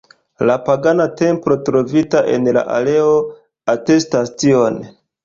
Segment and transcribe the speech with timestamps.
[0.49, 3.13] La pagana templo trovita en la areo
[3.75, 4.81] atestas tion.